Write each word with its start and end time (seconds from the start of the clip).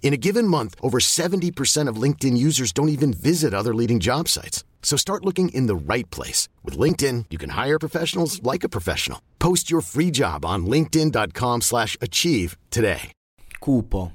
In 0.00 0.14
a 0.14 0.16
given 0.16 0.46
month, 0.48 0.74
over 0.80 1.00
70% 1.00 1.88
of 1.90 2.02
LinkedIn 2.02 2.38
users 2.38 2.72
don't 2.72 2.88
even 2.88 3.12
visit 3.12 3.52
other 3.52 3.74
leading 3.74 3.98
job 4.00 4.26
sites. 4.28 4.64
So 4.82 4.96
start 4.96 5.24
looking 5.24 5.50
in 5.50 5.66
the 5.66 5.76
right 5.76 6.08
place. 6.10 6.48
With 6.64 6.78
LinkedIn, 6.78 7.26
you 7.28 7.36
can 7.36 7.50
hire 7.50 7.78
professionals 7.78 8.42
like 8.42 8.64
a 8.64 8.70
professional. 8.70 9.20
Post 9.38 9.70
your 9.70 9.82
free 9.82 10.10
job 10.10 10.44
on 10.46 10.64
linkedin.com 10.64 11.60
slash 11.60 11.96
achieve 12.00 12.56
today. 12.70 13.12
Cupo, 13.60 14.12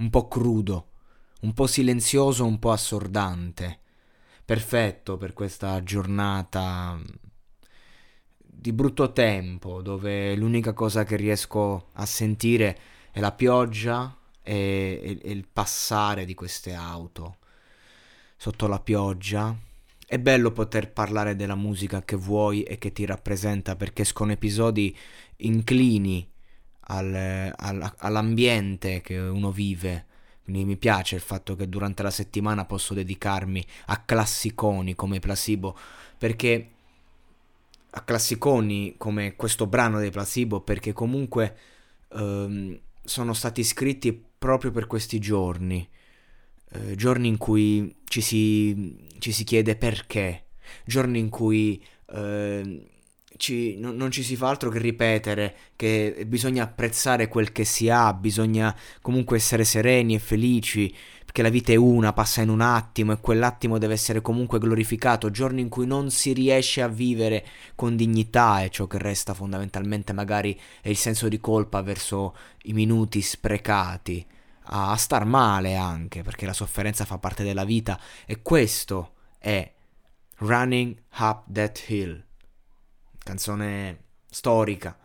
un 0.00 0.10
po' 0.10 0.28
crudo, 0.28 0.86
un 1.42 1.52
po' 1.52 1.66
silenzioso, 1.66 2.44
un 2.44 2.58
po' 2.58 2.72
assordante. 2.72 3.80
Perfetto 4.46 5.18
per 5.18 5.34
questa 5.34 5.82
giornata 5.82 6.98
di 8.38 8.72
brutto 8.72 9.12
tempo, 9.12 9.82
dove 9.82 10.34
l'unica 10.34 10.72
cosa 10.72 11.04
che 11.04 11.16
riesco 11.16 11.90
a 11.92 12.06
sentire 12.06 12.78
è 13.12 13.20
la 13.20 13.32
pioggia 13.32 14.18
e, 14.48 15.18
e, 15.22 15.30
il 15.30 15.46
passare 15.52 16.24
di 16.24 16.32
queste 16.32 16.72
auto 16.72 17.36
sotto 18.36 18.66
la 18.66 18.80
pioggia. 18.80 19.54
È 20.06 20.18
bello 20.18 20.52
poter 20.52 20.90
parlare 20.90 21.36
della 21.36 21.54
musica 21.54 22.02
che 22.02 22.16
vuoi 22.16 22.62
e 22.62 22.78
che 22.78 22.92
ti 22.92 23.04
rappresenta 23.04 23.76
perché 23.76 24.02
escono 24.02 24.32
episodi 24.32 24.96
inclini 25.36 26.26
al, 26.80 27.52
al, 27.54 27.94
all'ambiente 27.98 29.02
che 29.02 29.18
uno 29.18 29.50
vive. 29.50 30.06
Quindi 30.44 30.64
mi 30.64 30.78
piace 30.78 31.16
il 31.16 31.20
fatto 31.20 31.54
che 31.54 31.68
durante 31.68 32.02
la 32.02 32.10
settimana 32.10 32.64
posso 32.64 32.94
dedicarmi 32.94 33.62
a 33.86 34.00
classiconi 34.00 34.94
come 34.94 35.18
Placebo 35.18 35.76
perché 36.16 36.70
a 37.90 38.00
classiconi 38.00 38.94
come 38.96 39.36
questo 39.36 39.66
brano 39.66 39.98
dei 39.98 40.10
Placebo 40.10 40.62
perché 40.62 40.94
comunque 40.94 41.56
ehm, 42.14 42.80
sono 43.04 43.34
stati 43.34 43.62
scritti 43.62 44.27
proprio 44.38 44.70
per 44.70 44.86
questi 44.86 45.18
giorni, 45.18 45.86
eh, 46.72 46.94
giorni 46.94 47.28
in 47.28 47.36
cui 47.36 47.96
ci 48.04 48.20
si, 48.20 48.96
ci 49.18 49.32
si, 49.32 49.44
chiede 49.44 49.76
perché, 49.76 50.44
giorni 50.84 51.18
in 51.18 51.28
cui 51.28 51.82
eh, 52.12 52.86
ci, 53.38 53.78
no, 53.78 53.92
non 53.92 54.10
ci 54.10 54.22
si 54.22 54.36
fa 54.36 54.48
altro 54.48 54.68
che 54.68 54.78
ripetere 54.78 55.56
che 55.76 56.24
bisogna 56.26 56.64
apprezzare 56.64 57.28
quel 57.28 57.52
che 57.52 57.64
si 57.64 57.88
ha, 57.88 58.12
bisogna 58.12 58.76
comunque 59.00 59.36
essere 59.36 59.64
sereni 59.64 60.14
e 60.14 60.18
felici, 60.18 60.94
perché 61.24 61.42
la 61.42 61.48
vita 61.48 61.72
è 61.72 61.76
una, 61.76 62.12
passa 62.12 62.42
in 62.42 62.50
un 62.50 62.60
attimo 62.60 63.12
e 63.12 63.20
quell'attimo 63.20 63.78
deve 63.78 63.94
essere 63.94 64.20
comunque 64.20 64.58
glorificato, 64.58 65.30
giorni 65.30 65.62
in 65.62 65.68
cui 65.68 65.86
non 65.86 66.10
si 66.10 66.32
riesce 66.32 66.82
a 66.82 66.88
vivere 66.88 67.46
con 67.74 67.96
dignità 67.96 68.62
e 68.62 68.70
ciò 68.70 68.86
che 68.86 68.98
resta 68.98 69.34
fondamentalmente 69.34 70.12
magari 70.12 70.58
è 70.82 70.88
il 70.88 70.96
senso 70.96 71.28
di 71.28 71.38
colpa 71.38 71.80
verso 71.80 72.36
i 72.64 72.72
minuti 72.72 73.22
sprecati, 73.22 74.26
a 74.70 74.96
star 74.96 75.24
male 75.24 75.76
anche, 75.76 76.22
perché 76.22 76.44
la 76.44 76.52
sofferenza 76.52 77.04
fa 77.04 77.18
parte 77.18 77.44
della 77.44 77.64
vita 77.64 77.98
e 78.26 78.42
questo 78.42 79.12
è 79.38 79.72
Running 80.38 80.96
Up 81.18 81.44
That 81.50 81.84
Hill 81.86 82.26
canzone 83.28 84.04
storica, 84.30 84.96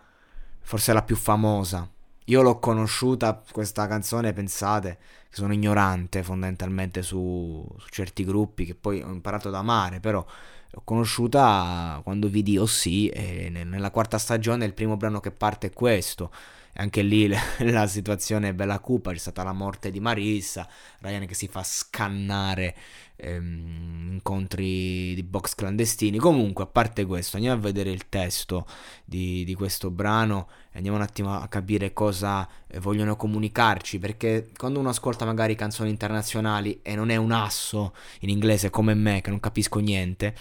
forse 0.62 0.94
la 0.94 1.04
più 1.04 1.18
famosa. 1.18 1.90
Io 2.28 2.42
l'ho 2.42 2.58
conosciuta, 2.58 3.44
questa 3.52 3.86
canzone, 3.86 4.32
pensate, 4.32 4.98
che 5.30 5.36
sono 5.36 5.52
ignorante 5.52 6.24
fondamentalmente 6.24 7.02
su, 7.02 7.68
su 7.78 7.88
certi 7.90 8.24
gruppi 8.24 8.64
che 8.66 8.76
poi 8.76 9.02
ho 9.02 9.12
imparato 9.12 9.50
ad 9.50 9.56
amare, 9.56 10.00
però 10.00 10.26
l'ho 10.70 10.82
conosciuta 10.86 12.00
quando 12.02 12.30
vidi 12.30 12.58
Oh 12.58 12.66
sì, 12.66 13.10
e 13.10 13.50
nella 13.50 13.92
quarta 13.92 14.18
stagione 14.18 14.64
il 14.64 14.74
primo 14.74 14.96
brano 14.96 15.20
che 15.20 15.32
parte 15.32 15.68
è 15.68 15.74
questo. 15.74 16.32
Anche 16.76 17.02
lì 17.02 17.28
la 17.60 17.88
situazione 17.88 18.50
è 18.50 18.54
bella 18.54 18.80
cupa, 18.80 19.12
c'è 19.12 19.18
stata 19.18 19.44
la 19.44 19.54
morte 19.54 19.92
di 19.92 20.00
Marissa, 20.00 20.68
Ryan 21.00 21.26
che 21.26 21.36
si 21.36 21.48
fa 21.48 21.64
scannare 21.64 22.76
ehm, 23.16 24.10
incontri 24.14 25.14
di 25.14 25.24
box 25.24 25.56
clandestini. 25.56 26.18
Comunque, 26.18 26.64
a 26.64 26.68
parte 26.68 27.06
questo, 27.06 27.36
andiamo 27.36 27.58
a 27.58 27.62
vedere 27.62 27.92
il 27.92 28.10
testo 28.10 28.66
di, 29.06 29.44
di 29.44 29.54
questo 29.54 29.92
brano 29.92 30.48
e 30.72 30.78
andiamo 30.78 30.98
un 30.98 31.04
attimo 31.04 31.34
a 31.34 31.48
capire 31.48 31.94
cosa 31.94 32.48
eh, 32.68 32.80
vogliono 32.80 33.16
comunicarci. 33.16 34.00
Perché 34.00 34.50
quando 34.58 34.80
uno 34.80 34.90
ascolta 34.90 35.26
magari 35.26 35.56
canzoni 35.56 35.90
internazionali 35.90 36.80
e 36.82 36.96
non 36.96 37.10
è 37.10 37.16
un 37.16 37.32
asso 37.32 37.94
in 38.22 38.30
inglese 38.30 38.70
come 38.70 38.94
me, 38.94 39.22
che 39.22 39.30
non 39.30 39.40
capisco 39.40 39.80
niente. 39.80 40.36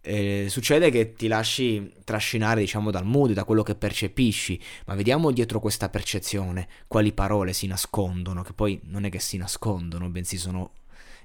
Eh, 0.00 0.46
succede 0.48 0.90
che 0.90 1.12
ti 1.12 1.26
lasci 1.26 1.92
trascinare, 2.04 2.60
diciamo, 2.60 2.90
dal 2.90 3.04
mood, 3.04 3.32
da 3.32 3.44
quello 3.44 3.62
che 3.62 3.74
percepisci, 3.74 4.60
ma 4.86 4.94
vediamo 4.94 5.30
dietro 5.30 5.60
questa 5.60 5.88
percezione 5.88 6.68
quali 6.86 7.12
parole 7.12 7.52
si 7.52 7.66
nascondono, 7.66 8.42
che 8.42 8.52
poi 8.52 8.80
non 8.84 9.04
è 9.04 9.10
che 9.10 9.18
si 9.18 9.36
nascondono, 9.36 10.08
bensì 10.08 10.38
sono 10.38 10.72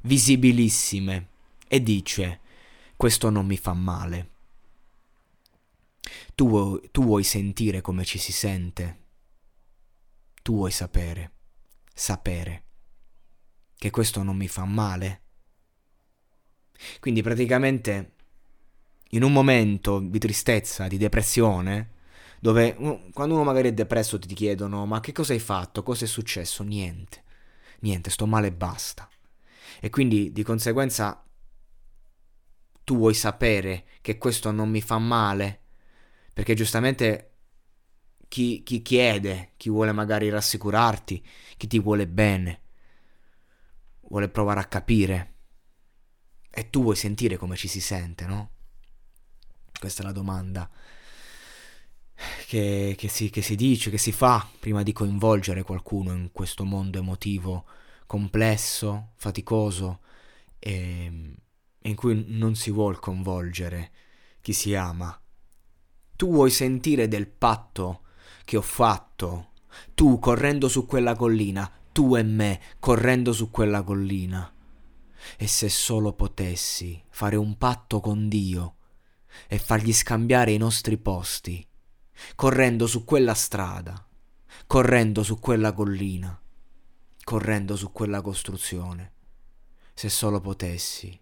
visibilissime 0.01 1.29
e 1.67 1.81
dice 1.81 2.39
questo 2.95 3.29
non 3.29 3.45
mi 3.45 3.57
fa 3.57 3.73
male. 3.73 4.29
Tu, 6.35 6.81
tu 6.91 7.03
vuoi 7.03 7.23
sentire 7.23 7.81
come 7.81 8.03
ci 8.03 8.17
si 8.17 8.31
sente, 8.31 8.97
tu 10.41 10.55
vuoi 10.55 10.71
sapere, 10.71 11.31
sapere 11.93 12.63
che 13.77 13.89
questo 13.89 14.23
non 14.23 14.35
mi 14.35 14.47
fa 14.47 14.65
male. 14.65 15.21
Quindi 16.99 17.21
praticamente 17.21 18.12
in 19.13 19.23
un 19.23 19.31
momento 19.31 19.99
di 19.99 20.19
tristezza, 20.19 20.87
di 20.87 20.97
depressione, 20.97 21.91
dove 22.39 22.75
quando 23.13 23.35
uno 23.35 23.43
magari 23.43 23.69
è 23.69 23.73
depresso 23.73 24.19
ti 24.19 24.33
chiedono 24.33 24.85
ma 24.85 24.99
che 24.99 25.11
cosa 25.11 25.33
hai 25.33 25.39
fatto, 25.39 25.81
cosa 25.81 26.05
è 26.05 26.07
successo? 26.07 26.63
Niente, 26.63 27.23
niente, 27.79 28.09
sto 28.09 28.25
male 28.25 28.47
e 28.47 28.51
basta. 28.51 29.07
E 29.79 29.89
quindi 29.89 30.31
di 30.31 30.43
conseguenza 30.43 31.23
tu 32.83 32.97
vuoi 32.97 33.13
sapere 33.13 33.85
che 34.01 34.17
questo 34.17 34.51
non 34.51 34.69
mi 34.69 34.81
fa 34.81 34.97
male, 34.97 35.61
perché 36.33 36.53
giustamente 36.53 37.29
chi, 38.27 38.63
chi 38.63 38.81
chiede, 38.81 39.51
chi 39.57 39.69
vuole 39.69 39.91
magari 39.91 40.29
rassicurarti, 40.29 41.25
chi 41.55 41.67
ti 41.67 41.79
vuole 41.79 42.07
bene, 42.07 42.61
vuole 44.01 44.27
provare 44.27 44.59
a 44.59 44.65
capire. 44.65 45.33
E 46.49 46.69
tu 46.69 46.81
vuoi 46.81 46.95
sentire 46.95 47.37
come 47.37 47.55
ci 47.55 47.67
si 47.67 47.79
sente, 47.79 48.25
no? 48.25 48.52
Questa 49.79 50.01
è 50.01 50.05
la 50.05 50.11
domanda 50.11 50.69
che, 52.45 52.95
che, 52.97 53.07
si, 53.07 53.29
che 53.29 53.41
si 53.41 53.55
dice, 53.55 53.89
che 53.89 53.97
si 53.97 54.11
fa 54.11 54.47
prima 54.59 54.83
di 54.83 54.93
coinvolgere 54.93 55.63
qualcuno 55.63 56.13
in 56.13 56.31
questo 56.31 56.63
mondo 56.63 56.99
emotivo 56.99 57.65
complesso, 58.05 59.11
faticoso 59.15 59.99
e 60.59 61.35
in 61.85 61.95
cui 61.95 62.25
non 62.27 62.55
si 62.55 62.71
vuol 62.71 62.99
coinvolgere 62.99 63.91
chi 64.41 64.53
si 64.53 64.75
ama. 64.75 65.19
Tu 66.15 66.29
vuoi 66.29 66.51
sentire 66.51 67.07
del 67.07 67.27
patto 67.27 68.01
che 68.45 68.57
ho 68.57 68.61
fatto, 68.61 69.51
tu 69.93 70.19
correndo 70.19 70.67
su 70.67 70.85
quella 70.85 71.15
collina, 71.15 71.69
tu 71.91 72.15
e 72.15 72.23
me 72.23 72.61
correndo 72.79 73.33
su 73.33 73.49
quella 73.49 73.83
collina. 73.83 74.51
E 75.37 75.47
se 75.47 75.69
solo 75.69 76.13
potessi 76.13 77.01
fare 77.09 77.35
un 77.35 77.57
patto 77.57 77.99
con 77.99 78.27
Dio 78.27 78.75
e 79.47 79.57
fargli 79.59 79.93
scambiare 79.93 80.51
i 80.51 80.57
nostri 80.57 80.97
posti, 80.97 81.65
correndo 82.35 82.87
su 82.87 83.03
quella 83.03 83.33
strada, 83.33 84.07
correndo 84.67 85.23
su 85.23 85.39
quella 85.39 85.73
collina, 85.73 86.39
correndo 87.23 87.75
su 87.75 87.91
quella 87.91 88.21
costruzione. 88.21 89.11
Se 89.93 90.09
solo 90.09 90.41
potessi. 90.41 91.19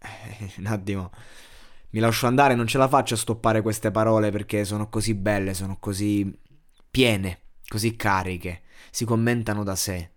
Un 0.58 0.66
attimo. 0.66 1.10
Mi 1.90 2.00
lascio 2.00 2.26
andare, 2.26 2.54
non 2.54 2.66
ce 2.66 2.78
la 2.78 2.88
faccio 2.88 3.14
a 3.14 3.18
stoppare 3.18 3.62
queste 3.62 3.90
parole 3.90 4.30
perché 4.30 4.64
sono 4.64 4.88
così 4.88 5.14
belle, 5.14 5.54
sono 5.54 5.76
così 5.78 6.36
piene, 6.90 7.42
così 7.68 7.94
cariche, 7.94 8.62
si 8.90 9.04
commentano 9.04 9.62
da 9.62 9.76
sé. 9.76 10.10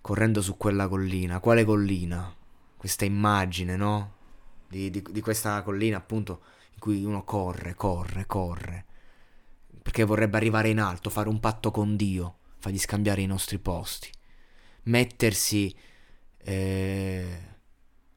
Correndo 0.00 0.42
su 0.42 0.56
quella 0.56 0.88
collina, 0.88 1.38
quale 1.38 1.64
collina? 1.64 2.34
Questa 2.76 3.04
immagine, 3.04 3.76
no? 3.76 4.14
Di, 4.72 4.90
di, 4.90 5.04
di 5.10 5.20
questa 5.20 5.60
collina 5.62 5.98
appunto 5.98 6.40
in 6.72 6.78
cui 6.78 7.04
uno 7.04 7.24
corre, 7.24 7.74
corre, 7.74 8.24
corre. 8.24 8.86
Perché 9.82 10.04
vorrebbe 10.04 10.38
arrivare 10.38 10.70
in 10.70 10.80
alto, 10.80 11.10
fare 11.10 11.28
un 11.28 11.40
patto 11.40 11.70
con 11.70 11.94
Dio 11.94 12.36
fargli 12.56 12.78
scambiare 12.78 13.20
i 13.20 13.26
nostri 13.26 13.58
posti. 13.58 14.08
mettersi 14.84 15.74
eh, 16.38 17.51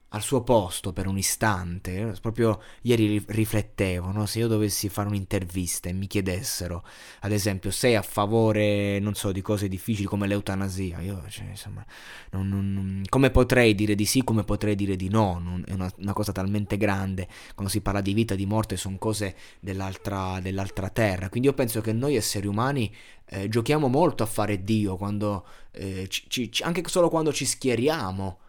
al 0.10 0.22
suo 0.22 0.44
posto 0.44 0.94
per 0.94 1.08
un 1.08 1.18
istante, 1.18 2.16
proprio 2.22 2.62
ieri 2.84 3.22
riflettevo, 3.26 4.12
no? 4.12 4.26
se 4.26 4.40
io 4.40 4.48
dovessi 4.48 4.88
fare 4.88 5.10
un'intervista 5.10 5.90
e 5.90 5.94
mi 5.94 6.08
chiedessero, 6.08 6.86
ad 7.22 7.34
esempio, 7.34 7.70
sei 7.70 7.96
a 7.96 8.02
favore, 8.02 9.00
non 9.00 9.14
so, 9.16 9.34
di 9.34 9.42
cose 9.42 9.68
difficili 9.68 10.08
come 10.08 10.28
l'eutanasia, 10.28 11.02
io, 11.02 11.22
cioè, 11.28 11.48
insomma, 11.48 11.86
non, 12.32 12.48
non, 12.48 13.02
come 13.10 13.30
potrei 13.30 13.76
dire 13.76 13.94
di 13.94 14.06
sì, 14.06 14.24
come 14.24 14.44
potrei 14.44 14.76
dire 14.76 14.96
di 14.96 15.10
no, 15.10 15.40
non, 15.40 15.64
è 15.68 15.74
una, 15.74 15.92
una, 15.98 16.14
cosa 16.14 16.32
talmente 16.32 16.78
grande, 16.78 17.28
quando 17.54 17.72
si 17.72 17.82
parla 17.82 18.00
di 18.00 18.14
vita, 18.14 18.36
di 18.36 18.46
morte, 18.46 18.78
sono 18.78 18.98
cose 18.98 19.36
dell'altra, 19.60 20.40
dell'altra 20.40 20.88
terra, 20.90 21.28
quindi 21.28 21.50
io 21.50 21.56
penso 21.56 21.82
che 21.82 21.92
noi 21.92 22.16
esseri 22.16 22.48
umani 22.48 22.94
eh, 23.26 23.50
giochiamo 23.50 23.88
molto 23.88 24.24
a 24.24 24.28
fare 24.28 24.64
Dio, 24.64 24.96
quando, 24.96 25.46
eh, 25.72 26.08
ci, 26.08 26.50
ci, 26.50 26.64
anche 26.64 26.84
solo 26.86 27.10
quando 27.10 27.34
ci 27.34 27.44
schieriamo, 27.44 28.40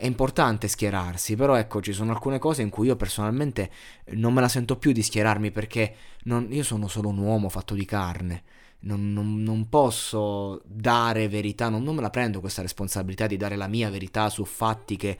è 0.00 0.06
importante 0.06 0.68
schierarsi, 0.68 1.34
però 1.34 1.56
ecco, 1.56 1.82
ci 1.82 1.92
sono 1.92 2.12
alcune 2.12 2.38
cose 2.38 2.62
in 2.62 2.70
cui 2.70 2.86
io 2.86 2.94
personalmente 2.94 3.68
non 4.10 4.32
me 4.32 4.40
la 4.40 4.46
sento 4.46 4.76
più 4.76 4.92
di 4.92 5.02
schierarmi 5.02 5.50
perché 5.50 5.92
non, 6.22 6.46
io 6.52 6.62
sono 6.62 6.86
solo 6.86 7.08
un 7.08 7.18
uomo 7.18 7.48
fatto 7.48 7.74
di 7.74 7.84
carne. 7.84 8.44
Non, 8.82 9.12
non, 9.12 9.42
non 9.42 9.68
posso 9.68 10.62
dare 10.64 11.26
verità, 11.28 11.68
non, 11.68 11.82
non, 11.82 11.96
me 11.96 12.00
la 12.00 12.10
prendo 12.10 12.38
questa 12.38 12.62
responsabilità 12.62 13.26
di 13.26 13.36
dare 13.36 13.56
la 13.56 13.66
mia 13.66 13.90
verità 13.90 14.30
su 14.30 14.44
fatti 14.44 14.96
che 14.96 15.18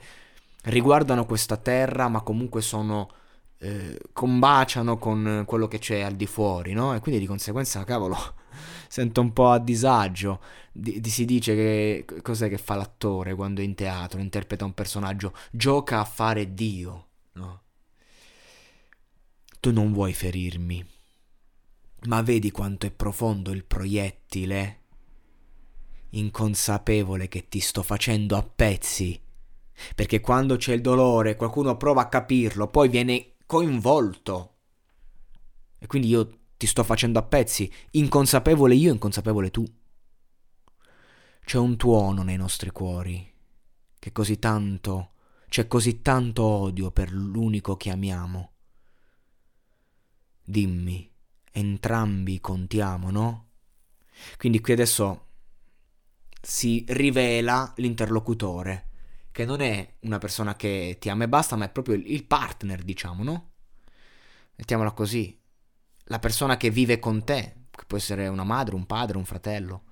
riguardano 0.63 1.25
questa 1.25 1.57
terra, 1.57 2.07
ma 2.07 2.21
comunque 2.21 2.61
sono. 2.61 3.09
Eh, 3.61 3.99
combaciano 4.13 4.97
con 4.97 5.43
quello 5.45 5.67
che 5.67 5.79
c'è 5.79 5.99
al 5.99 6.15
di 6.15 6.25
fuori, 6.25 6.71
no? 6.71 6.95
E 6.95 7.01
quindi 7.01 7.19
di 7.19 7.27
conseguenza, 7.27 7.83
cavolo, 7.83 8.15
sento 8.89 9.21
un 9.21 9.31
po' 9.31 9.51
a 9.51 9.59
disagio. 9.59 10.41
Di, 10.73 10.99
di, 10.99 11.09
si 11.09 11.23
dice 11.23 11.55
che 11.55 12.21
cos'è 12.21 12.49
che 12.49 12.57
fa 12.57 12.75
l'attore 12.75 13.35
quando 13.35 13.61
è 13.61 13.63
in 13.63 13.75
teatro, 13.75 14.19
interpreta 14.19 14.65
un 14.65 14.73
personaggio, 14.73 15.33
gioca 15.51 15.99
a 15.99 16.05
fare 16.05 16.53
Dio, 16.53 17.07
no? 17.33 17.61
Tu 19.59 19.71
non 19.71 19.93
vuoi 19.93 20.13
ferirmi, 20.13 20.85
ma 22.07 22.21
vedi 22.21 22.49
quanto 22.49 22.85
è 22.85 22.91
profondo 22.91 23.51
il 23.51 23.65
proiettile? 23.65 24.77
Inconsapevole 26.11 27.27
che 27.27 27.47
ti 27.47 27.59
sto 27.59 27.83
facendo 27.83 28.35
a 28.35 28.43
pezzi. 28.43 29.21
Perché 29.95 30.19
quando 30.19 30.57
c'è 30.57 30.73
il 30.73 30.81
dolore, 30.81 31.35
qualcuno 31.35 31.77
prova 31.77 32.01
a 32.03 32.07
capirlo, 32.09 32.67
poi 32.67 32.89
viene 32.89 33.35
coinvolto. 33.45 34.55
E 35.77 35.87
quindi 35.87 36.07
io 36.07 36.38
ti 36.59 36.67
sto 36.67 36.83
facendo 36.83 37.19
a 37.19 37.23
pezzi, 37.23 37.71
inconsapevole 37.91 38.75
io, 38.75 38.91
inconsapevole 38.91 39.49
tu. 39.49 39.63
C'è 41.45 41.57
un 41.57 41.77
tuono 41.77 42.21
nei 42.21 42.35
nostri 42.35 42.69
cuori, 42.69 43.33
che 43.97 44.11
così 44.11 44.39
tanto, 44.39 45.11
c'è 45.47 45.67
così 45.67 46.01
tanto 46.01 46.43
odio 46.43 46.91
per 46.91 47.13
l'unico 47.13 47.77
che 47.77 47.91
amiamo. 47.91 48.51
Dimmi, 50.43 51.09
entrambi 51.49 52.41
contiamo, 52.41 53.09
no? 53.09 53.47
Quindi 54.35 54.59
qui 54.59 54.73
adesso 54.73 55.27
si 56.41 56.83
rivela 56.89 57.71
l'interlocutore, 57.77 58.89
che 59.31 59.45
non 59.45 59.61
è 59.61 59.95
una 60.01 60.17
persona 60.17 60.57
che 60.57 60.97
ti 60.99 61.07
ama 61.07 61.23
e 61.23 61.29
basta, 61.29 61.55
ma 61.55 61.63
è 61.63 61.71
proprio 61.71 61.95
il 61.95 62.25
partner, 62.25 62.83
diciamo, 62.83 63.23
no? 63.23 63.51
Mettiamola 64.55 64.91
così, 64.91 65.38
la 66.09 66.19
persona 66.19 66.57
che 66.57 66.69
vive 66.69 66.99
con 66.99 67.23
te, 67.23 67.67
che 67.71 67.83
può 67.87 67.97
essere 67.97 68.27
una 68.27 68.43
madre, 68.43 68.75
un 68.75 68.85
padre, 68.85 69.17
un 69.17 69.25
fratello. 69.25 69.83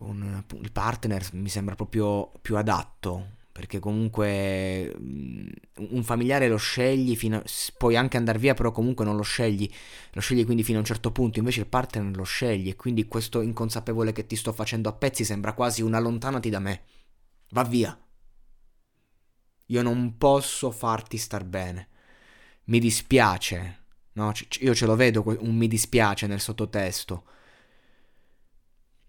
Un, 0.00 0.44
il 0.60 0.72
partner 0.72 1.26
mi 1.32 1.48
sembra 1.48 1.76
proprio 1.76 2.32
più 2.42 2.56
adatto 2.56 3.42
perché 3.54 3.78
comunque 3.78 4.92
mm, 4.98 5.48
un 5.92 6.02
familiare 6.02 6.48
lo 6.48 6.56
scegli, 6.56 7.14
fino 7.14 7.36
a, 7.36 7.44
puoi 7.78 7.94
anche 7.94 8.16
andare 8.16 8.40
via, 8.40 8.52
però 8.52 8.72
comunque 8.72 9.04
non 9.04 9.14
lo 9.14 9.22
scegli, 9.22 9.70
lo 10.10 10.20
scegli 10.20 10.44
quindi 10.44 10.64
fino 10.64 10.78
a 10.78 10.80
un 10.80 10.86
certo 10.86 11.12
punto, 11.12 11.38
invece 11.38 11.60
il 11.60 11.68
partner 11.68 12.16
lo 12.16 12.24
scegli 12.24 12.68
e 12.68 12.74
quindi 12.74 13.06
questo 13.06 13.40
inconsapevole 13.42 14.10
che 14.10 14.26
ti 14.26 14.34
sto 14.34 14.52
facendo 14.52 14.88
a 14.88 14.92
pezzi 14.92 15.24
sembra 15.24 15.52
quasi 15.52 15.82
un 15.82 15.94
allontanati 15.94 16.50
da 16.50 16.58
me, 16.58 16.82
va 17.50 17.62
via. 17.62 17.96
Io 19.66 19.82
non 19.82 20.18
posso 20.18 20.72
farti 20.72 21.16
star 21.16 21.44
bene, 21.44 21.88
mi 22.64 22.80
dispiace, 22.80 23.83
No, 24.14 24.32
io 24.60 24.74
ce 24.74 24.86
lo 24.86 24.96
vedo, 24.96 25.22
un 25.40 25.56
mi 25.56 25.68
dispiace 25.68 26.26
nel 26.26 26.40
sottotesto. 26.40 27.24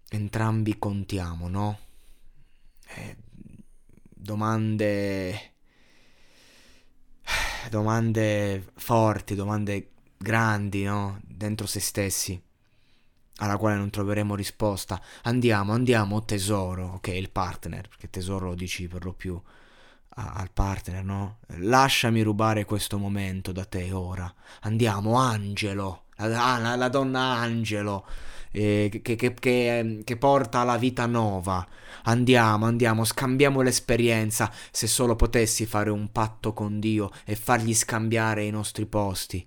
Entrambi 0.08 0.78
contiamo, 0.78 1.48
no? 1.48 1.78
Eh, 2.86 3.16
domande... 4.08 5.52
Domande 7.68 8.64
forti, 8.76 9.34
domande 9.34 9.90
grandi, 10.16 10.84
no? 10.84 11.20
Dentro 11.24 11.66
se 11.66 11.80
stessi, 11.80 12.40
alla 13.38 13.56
quale 13.56 13.74
non 13.76 13.90
troveremo 13.90 14.36
risposta. 14.36 15.02
Andiamo, 15.22 15.72
andiamo, 15.72 16.24
tesoro, 16.24 16.92
ok, 16.94 17.08
il 17.08 17.30
partner, 17.30 17.88
perché 17.88 18.08
tesoro 18.08 18.46
lo 18.46 18.54
dici 18.54 18.86
per 18.86 19.04
lo 19.04 19.12
più 19.12 19.40
al 20.16 20.50
partner, 20.50 21.04
no? 21.04 21.38
Lasciami 21.58 22.22
rubare 22.22 22.64
questo 22.64 22.98
momento 22.98 23.52
da 23.52 23.64
te 23.64 23.92
ora. 23.92 24.32
Andiamo, 24.62 25.16
Angelo, 25.16 26.04
la, 26.16 26.58
la, 26.58 26.74
la 26.74 26.88
donna 26.88 27.20
Angelo, 27.20 28.06
eh, 28.50 28.88
che, 29.02 29.16
che, 29.16 29.34
che, 29.34 30.00
che, 30.02 30.16
porta 30.16 30.60
alla 30.60 30.78
vita 30.78 31.04
nuova. 31.06 31.66
Andiamo, 32.04 32.64
andiamo, 32.64 33.04
scambiamo 33.04 33.60
l'esperienza. 33.60 34.50
Se 34.70 34.86
solo 34.86 35.16
potessi 35.16 35.66
fare 35.66 35.90
un 35.90 36.10
patto 36.10 36.54
con 36.54 36.80
Dio 36.80 37.10
e 37.24 37.36
fargli 37.36 37.74
scambiare 37.74 38.44
i 38.44 38.50
nostri 38.50 38.86
posti, 38.86 39.46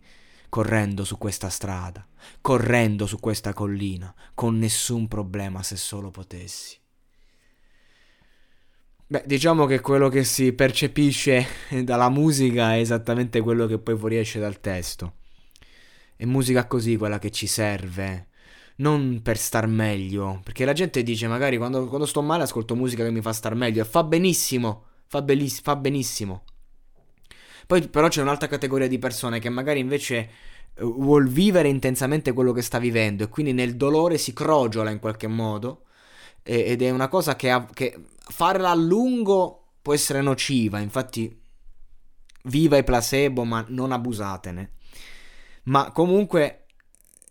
correndo 0.50 1.04
su 1.04 1.18
questa 1.18 1.50
strada, 1.50 2.06
correndo 2.42 3.08
su 3.08 3.20
questa 3.20 3.54
collina, 3.54 4.14
con 4.36 4.60
nessun 4.60 5.08
problema 5.08 5.64
se 5.64 5.78
solo 5.78 6.12
potessi. 6.12 6.78
Beh, 9.12 9.24
diciamo 9.26 9.66
che 9.66 9.80
quello 9.80 10.08
che 10.08 10.24
si 10.24 10.54
percepisce 10.54 11.44
dalla 11.84 12.10
musica 12.10 12.76
è 12.76 12.80
esattamente 12.80 13.42
quello 13.42 13.66
che 13.66 13.80
poi 13.80 13.98
fuoriesce 13.98 14.40
dal 14.40 14.60
testo. 14.60 15.14
È 16.16 16.26
musica 16.26 16.68
così 16.68 16.96
quella 16.96 17.18
che 17.18 17.32
ci 17.32 17.48
serve, 17.48 18.28
non 18.78 19.22
per 19.24 19.38
star 19.40 19.66
meglio, 19.66 20.42
perché 20.44 20.64
la 20.64 20.74
gente 20.74 21.02
dice 21.02 21.28
magari 21.28 21.58
quando, 21.58 21.88
quando 21.88 22.06
sto 22.06 22.22
male 22.22 22.44
ascolto 22.44 22.76
musica 22.76 23.04
che 23.04 23.10
mi 23.10 23.22
fa 23.22 23.34
star 23.34 23.56
meglio 23.56 23.82
e 23.82 23.86
fa 23.86 24.04
benissimo, 24.04 24.86
fa, 25.08 25.24
belliss- 25.24 25.64
fa 25.64 25.76
benissimo. 25.76 26.44
Poi 27.66 27.88
però 27.88 28.10
c'è 28.10 28.22
un'altra 28.22 28.48
categoria 28.48 28.88
di 28.88 29.00
persone 29.00 29.40
che 29.40 29.50
magari 29.50 29.80
invece 29.80 30.30
uh, 30.76 31.02
vuol 31.02 31.28
vivere 31.28 31.68
intensamente 31.68 32.32
quello 32.32 32.52
che 32.52 32.62
sta 32.62 32.78
vivendo 32.78 33.24
e 33.24 33.30
quindi 33.30 33.54
nel 33.54 33.76
dolore 33.76 34.20
si 34.20 34.34
crogiola 34.34 34.92
in 34.92 35.00
qualche 35.00 35.28
modo 35.28 35.86
ed 36.44 36.82
è 36.82 36.90
una 36.90 37.08
cosa 37.08 37.36
che, 37.36 37.66
che 37.74 38.00
farla 38.18 38.72
a 38.72 38.76
lungo 38.76 39.74
può 39.82 39.94
essere 39.94 40.22
nociva, 40.22 40.80
infatti 40.80 41.38
viva 42.44 42.78
i 42.78 42.84
placebo 42.84 43.44
ma 43.44 43.64
non 43.68 43.92
abusatene. 43.92 44.72
Ma 45.64 45.92
comunque 45.92 46.59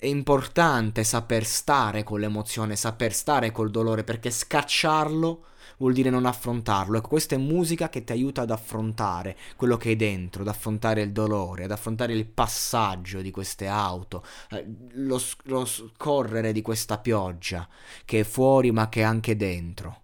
è 0.01 0.07
importante 0.07 1.03
saper 1.03 1.45
stare 1.45 2.05
con 2.05 2.21
l'emozione, 2.21 2.77
saper 2.77 3.13
stare 3.13 3.51
col 3.51 3.73
dolore 3.73 4.05
perché 4.05 4.31
scacciarlo 4.31 5.47
vuol 5.79 5.93
dire 5.93 6.09
non 6.09 6.25
affrontarlo. 6.25 6.99
Ecco, 6.99 7.09
questa 7.09 7.35
è 7.35 7.39
musica 7.39 7.89
che 7.89 8.05
ti 8.05 8.13
aiuta 8.13 8.43
ad 8.43 8.53
affrontare 8.53 9.37
quello 9.57 9.77
che 9.77 9.89
hai 9.89 9.97
dentro, 9.97 10.43
ad 10.43 10.49
affrontare 10.49 11.03
il 11.03 11.11
dolore, 11.11 11.65
ad 11.65 11.73
affrontare 11.73 12.13
il 12.13 12.27
passaggio 12.27 13.21
di 13.21 13.33
queste 13.33 13.67
auto, 13.67 14.25
eh, 14.51 14.65
lo, 14.93 15.21
lo 15.45 15.65
scorrere 15.65 16.53
di 16.53 16.63
questa 16.63 16.99
pioggia 16.99 17.69
che 18.05 18.21
è 18.21 18.25
fuori 18.25 18.71
ma 18.71 18.89
che 18.89 19.01
è 19.01 19.05
anche 19.05 19.35
dentro. 19.35 20.03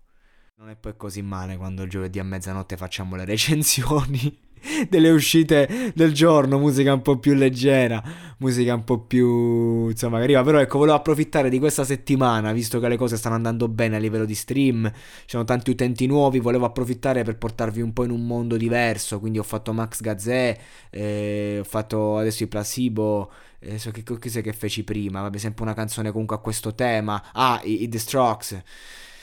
Non 0.57 0.71
è 0.71 0.75
poi 0.75 0.97
così 0.97 1.23
male 1.23 1.57
quando 1.57 1.87
giovedì 1.87 2.19
a 2.19 2.25
mezzanotte 2.25 2.77
facciamo 2.77 3.15
le 3.15 3.25
recensioni 3.25 4.43
delle 4.89 5.11
uscite 5.11 5.93
del 5.95 6.13
giorno, 6.13 6.59
musica 6.59 6.93
un 6.93 7.03
po' 7.03 7.19
più 7.19 7.35
leggera, 7.35 8.03
musica 8.39 8.75
un 8.75 8.85
po' 8.85 9.01
più 9.01 9.89
insomma 9.89 10.19
carina, 10.19 10.43
però 10.43 10.59
ecco, 10.59 10.79
volevo 10.79 10.97
approfittare 10.97 11.49
di 11.49 11.59
questa 11.59 11.85
settimana, 11.85 12.53
visto 12.53 12.81
che 12.81 12.89
le 12.89 12.97
cose 12.97 13.17
stanno 13.17 13.35
andando 13.35 13.69
bene 13.69 13.97
a 13.97 13.99
livello 13.99 14.25
di 14.25 14.35
stream, 14.35 14.91
ci 14.93 15.23
sono 15.27 15.45
tanti 15.45 15.71
utenti 15.71 16.07
nuovi, 16.07 16.41
volevo 16.41 16.65
approfittare 16.65 17.23
per 17.23 17.37
portarvi 17.37 17.81
un 17.81 17.93
po' 17.93 18.05
in 18.05 18.11
un 18.11 18.27
mondo 18.27 18.57
diverso, 18.57 19.21
quindi 19.21 19.39
ho 19.39 19.43
fatto 19.45 19.73
Max 19.73 20.01
Gazzè, 20.01 20.59
eh, 20.91 21.59
ho 21.61 21.65
fatto 21.65 22.19
adesso 22.19 22.43
i 22.43 22.47
Placebo, 22.47 23.31
eh, 23.61 23.79
so 23.79 23.91
che 23.91 24.03
cos'è 24.03 24.43
che 24.43 24.53
feci 24.53 24.85
prima, 24.85 25.21
vabbè, 25.23 25.39
sempre 25.39 25.65
una 25.65 25.75
canzone 25.75 26.11
comunque 26.11 26.37
a 26.37 26.41
questo 26.41 26.75
tema, 26.75 27.31
ah, 27.33 27.61
i, 27.65 27.83
i 27.83 27.89
The 27.89 27.99
Strokes. 27.99 28.63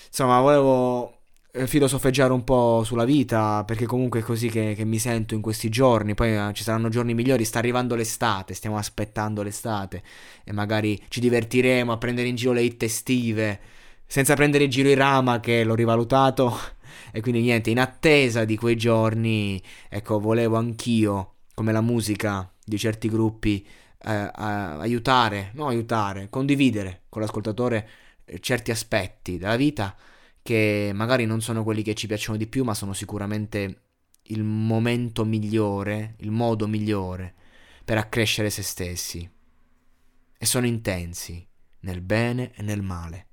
Insomma, 0.08 0.42
volevo 0.42 1.21
filosofeggiare 1.66 2.32
un 2.32 2.44
po' 2.44 2.84
sulla 2.86 3.04
vita, 3.04 3.64
perché 3.66 3.86
comunque 3.86 4.22
è 4.22 4.24
così 4.24 4.50
che, 4.50 4.74
che 4.76 4.86
mi 4.86 5.00
sento 5.00 5.34
in 5.34 5.42
questi 5.42 5.70
giorni, 5.70 6.14
poi 6.14 6.36
eh, 6.36 6.52
ci 6.54 6.64
saranno 6.64 6.90
giorni 6.90 7.14
migliori, 7.14 7.44
sta 7.44 7.60
arrivando 7.60 7.96
l'estate, 7.96 8.54
stiamo 8.54 8.78
aspettando 8.78 9.44
l'estate. 9.44 10.02
E 10.44 10.54
magari 10.54 11.02
ci 11.10 11.20
divertiremo 11.20 11.92
a 11.92 11.98
prendere 11.98 12.28
in 12.30 12.36
giro 12.36 12.54
le 12.54 12.62
hit 12.64 12.84
estive, 12.84 13.60
senza 14.06 14.34
prendere 14.36 14.64
in 14.64 14.70
giro 14.70 14.90
i 14.90 14.94
Rama 14.94 15.40
che 15.40 15.64
l'ho 15.64 15.76
rivalutato. 15.76 16.58
E 17.14 17.22
quindi 17.22 17.42
niente, 17.42 17.70
in 17.70 17.80
attesa 17.80 18.46
di 18.46 18.56
quei 18.58 18.76
giorni, 18.76 19.62
ecco, 19.90 20.20
volevo 20.20 20.58
anch'io, 20.58 21.36
come 21.54 21.72
la 21.72 21.82
musica 21.82 22.50
di 22.64 22.78
certi 22.78 23.10
gruppi, 23.10 23.66
eh, 24.04 24.30
aiutare, 24.34 25.52
no 25.56 25.68
aiutare, 25.68 26.30
condividere 26.30 27.04
con 27.10 27.22
l'ascoltatore 27.22 27.90
eh, 28.26 28.40
certi 28.40 28.72
aspetti 28.72 29.38
della 29.38 29.56
vita 29.56 29.96
che 30.42 30.92
magari 30.94 31.26
non 31.26 31.42
sono 31.42 31.64
quelli 31.64 31.84
che 31.84 31.94
ci 31.94 32.08
piacciono 32.08 32.38
di 32.38 32.48
più, 32.48 32.64
ma 32.64 32.74
sono 32.74 32.94
sicuramente 32.94 33.82
il 34.24 34.44
momento 34.44 35.26
migliore, 35.26 36.16
il 36.20 36.32
modo 36.32 36.68
migliore 36.68 37.36
per 37.84 37.98
accrescere 37.98 38.50
se 38.50 38.62
stessi. 38.62 39.30
E 40.38 40.46
sono 40.46 40.66
intensi, 40.66 41.46
nel 41.82 42.02
bene 42.02 42.52
e 42.56 42.62
nel 42.62 42.82
male. 42.82 43.31